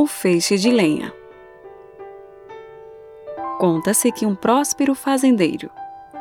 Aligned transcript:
O 0.00 0.06
feixe 0.06 0.56
de 0.56 0.70
lenha. 0.70 1.12
Conta-se 3.58 4.10
que 4.10 4.24
um 4.24 4.34
próspero 4.34 4.94
fazendeiro, 4.94 5.68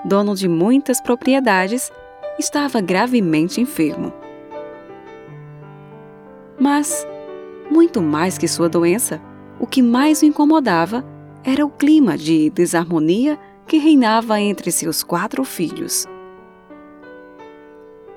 dono 0.03 0.35
de 0.35 0.49
muitas 0.49 0.99
propriedades, 0.99 1.89
estava 2.37 2.81
gravemente 2.81 3.61
enfermo. 3.61 4.11
Mas, 6.59 7.07
muito 7.71 8.01
mais 8.01 8.37
que 8.37 8.49
sua 8.49 8.67
doença, 8.67 9.21
o 9.57 9.65
que 9.65 9.81
mais 9.81 10.21
o 10.21 10.25
incomodava 10.25 11.05
era 11.41 11.65
o 11.65 11.69
clima 11.69 12.17
de 12.17 12.49
desarmonia 12.49 13.39
que 13.65 13.77
reinava 13.77 14.41
entre 14.41 14.73
seus 14.73 15.03
quatro 15.03 15.45
filhos. 15.45 16.05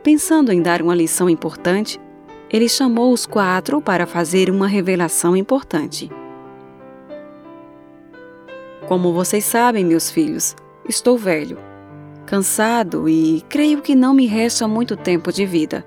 Pensando 0.03 0.51
em 0.51 0.61
dar 0.61 0.83
uma 0.83 0.97
lição 0.97 1.31
importante, 1.31 2.01
ele 2.53 2.69
chamou 2.69 3.13
os 3.13 3.25
quatro 3.25 3.81
para 3.81 4.07
fazer 4.07 4.51
uma 4.51 4.69
revelação 4.69 5.35
importante. 5.35 6.11
Como 8.87 9.13
vocês 9.13 9.45
sabem, 9.45 9.85
meus 9.85 10.11
filhos, 10.11 10.55
estou 10.87 11.17
velho, 11.17 11.57
cansado 12.27 13.09
e 13.09 13.43
creio 13.49 13.81
que 13.81 13.95
não 13.95 14.13
me 14.13 14.27
resta 14.27 14.69
muito 14.69 14.97
tempo 14.97 15.33
de 15.33 15.47
vida. 15.47 15.87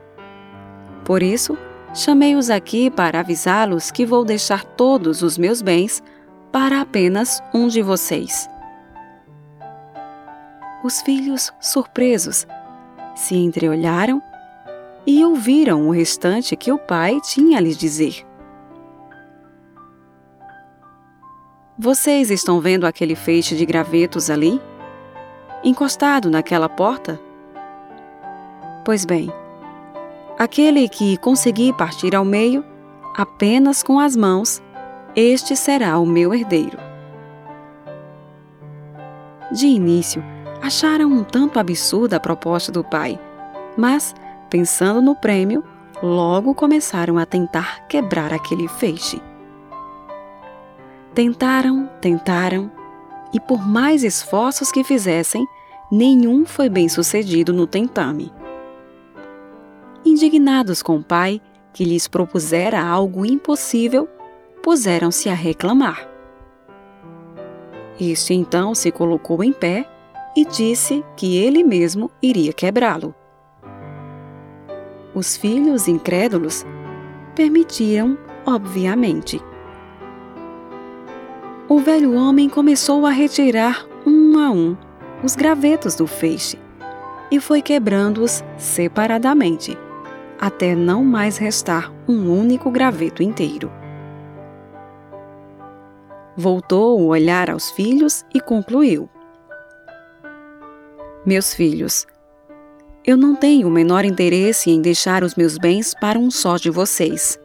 Por 1.04 1.21
isso, 1.21 1.55
chamei-os 1.93 2.49
aqui 2.49 2.90
para 2.90 3.20
avisá-los 3.20 3.91
que 3.91 4.05
vou 4.05 4.26
deixar 4.26 4.63
todos 4.63 5.21
os 5.21 5.38
meus 5.38 5.62
bens 5.62 6.02
para 6.52 6.82
apenas 6.82 7.43
um 7.54 7.68
de 7.68 7.84
vocês. 7.84 8.49
Os 10.84 11.02
filhos, 11.02 11.54
surpresos, 11.59 12.48
se 13.16 13.35
entreolharam 13.35 14.21
e 15.05 15.23
ouviram 15.23 15.88
o 15.88 15.91
restante 15.91 16.55
que 16.55 16.72
o 16.72 16.77
pai 16.77 17.20
tinha 17.22 17.58
a 17.58 17.62
lhes 17.62 17.77
dizer. 17.77 18.26
Vocês 21.77 22.32
estão 22.32 22.62
vendo 22.62 22.85
aquele 22.85 23.16
feixe 23.16 23.55
de 23.55 23.66
gravetos 23.66 24.29
ali? 24.29 24.62
Encostado 25.63 26.29
naquela 26.29 26.70
porta? 26.70 27.20
Pois 28.85 29.04
bem, 29.04 29.32
aquele 30.38 30.88
que 30.88 31.18
conseguir 31.18 31.74
partir 31.74 32.16
ao 32.16 32.24
meio, 32.24 32.63
apenas 33.16 33.84
com 33.84 33.99
as 33.99 34.16
mãos, 34.16 34.63
este 35.16 35.55
será 35.55 35.99
o 35.99 36.05
meu 36.05 36.34
herdeiro. 36.34 36.77
De 39.51 39.68
início, 39.68 40.24
acharam 40.62 41.10
um 41.10 41.24
tanto 41.24 41.60
absurda 41.60 42.18
a 42.18 42.20
proposta 42.20 42.72
do 42.72 42.84
pai, 42.84 43.20
mas 43.77 44.16
pensando 44.49 45.01
no 45.01 45.15
prêmio, 45.15 45.63
logo 46.01 46.54
começaram 46.54 47.18
a 47.18 47.26
tentar 47.26 47.88
quebrar 47.88 48.34
aquele 48.34 48.68
feixe. 48.68 49.21
Tentaram, 51.13 51.90
tentaram, 52.01 52.71
e 53.34 53.40
por 53.40 53.66
mais 53.66 54.04
esforços 54.04 54.71
que 54.71 54.84
fizessem, 54.84 55.46
nenhum 55.91 56.46
foi 56.46 56.70
bem 56.70 56.88
sucedido 56.88 57.54
no 57.54 57.66
tentame. 57.66 58.32
Indignados 60.05 60.82
com 60.84 60.98
o 60.98 61.04
pai, 61.04 61.41
que 61.73 61.84
lhes 61.84 62.07
propusera 62.07 62.82
algo 62.82 63.26
impossível, 63.26 64.07
puseram-se 64.62 65.29
a 65.29 65.34
reclamar. 65.34 66.07
Este 68.00 68.34
então 68.34 68.75
se 68.75 68.91
colocou 68.91 69.44
em 69.44 69.53
pé 69.53 69.90
e 70.35 70.46
disse 70.46 71.03
que 71.16 71.38
ele 71.38 71.63
mesmo 71.63 72.12
iria 72.22 72.51
quebrá-lo. 72.51 73.16
Os 75.16 75.38
filhos 75.38 75.88
incrédulos 75.88 76.66
permitiram, 77.34 78.18
obviamente. 78.46 79.41
O 81.69 81.80
velho 81.80 82.13
homem 82.13 82.50
começou 82.50 83.06
a 83.06 83.12
retirar 83.12 83.88
um 84.06 84.38
a 84.38 84.52
um 84.52 84.75
os 85.24 85.34
gravetos 85.34 85.95
do 85.95 86.06
feixe 86.06 86.59
e 87.31 87.39
foi 87.39 87.62
quebrando-os 87.62 88.44
separadamente, 88.57 89.78
até 90.38 90.75
não 90.75 91.03
mais 91.03 91.38
restar 91.38 91.94
um 92.07 92.29
único 92.29 92.69
graveto 92.69 93.23
inteiro. 93.23 93.72
Voltou 96.35 97.00
o 97.00 97.07
olhar 97.07 97.50
aos 97.50 97.72
filhos 97.72 98.25
e 98.34 98.41
concluiu: 98.41 99.09
Meus 101.25 101.53
filhos, 101.53 102.06
eu 103.05 103.16
não 103.16 103.35
tenho 103.35 103.67
o 103.67 103.71
menor 103.71 104.03
interesse 104.03 104.71
em 104.71 104.81
deixar 104.81 105.23
os 105.23 105.35
meus 105.35 105.59
bens 105.59 105.93
para 105.93 106.17
um 106.17 106.31
só 106.31 106.57
de 106.57 106.71
vocês. 106.71 107.39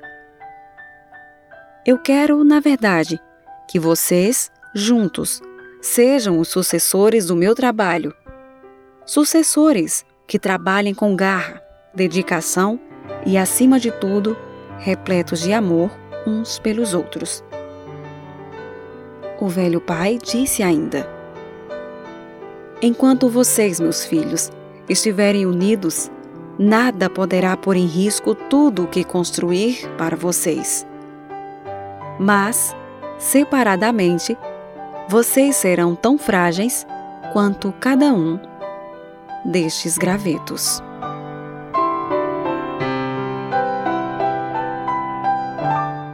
Eu 1.84 1.98
quero, 1.98 2.42
na 2.42 2.60
verdade, 2.60 3.20
que 3.68 3.78
vocês, 3.78 4.50
juntos, 4.74 5.42
sejam 5.82 6.38
os 6.38 6.48
sucessores 6.48 7.26
do 7.26 7.36
meu 7.36 7.54
trabalho. 7.54 8.14
Sucessores 9.04 10.02
que 10.26 10.38
trabalhem 10.38 10.94
com 10.94 11.14
garra, 11.14 11.62
dedicação 11.94 12.80
e, 13.26 13.36
acima 13.36 13.78
de 13.78 13.90
tudo, 13.90 14.34
repletos 14.78 15.40
de 15.40 15.52
amor 15.52 15.90
uns 16.26 16.58
pelos 16.58 16.94
outros. 16.94 17.44
O 19.38 19.46
velho 19.46 19.80
pai 19.80 20.18
disse 20.22 20.62
ainda: 20.62 21.06
Enquanto 22.80 23.28
vocês, 23.28 23.78
meus 23.78 24.04
filhos, 24.04 24.50
estiverem 24.88 25.46
unidos, 25.46 26.10
nada 26.58 27.08
poderá 27.08 27.56
pôr 27.56 27.76
em 27.76 27.86
risco 27.86 28.34
tudo 28.34 28.84
o 28.84 28.86
que 28.86 29.04
construir 29.04 29.88
para 29.96 30.16
vocês. 30.16 30.86
Mas, 32.18 32.74
separadamente, 33.18 34.36
vocês 35.08 35.56
serão 35.56 35.94
tão 35.94 36.18
frágeis 36.18 36.86
quanto 37.32 37.72
cada 37.80 38.12
um 38.12 38.38
destes 39.44 39.96
gravetos. 39.96 40.82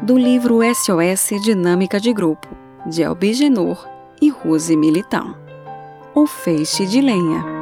Do 0.01 0.17
livro 0.17 0.61
SOS 0.63 1.43
Dinâmica 1.43 1.99
de 1.99 2.13
Grupo, 2.13 2.47
de 2.87 3.03
Albigenor 3.03 3.89
e 4.23 4.29
Rose 4.29 4.77
Militão. 4.77 5.37
O 6.15 6.27
Feixe 6.27 6.87
de 6.87 7.01
Lenha. 7.01 7.56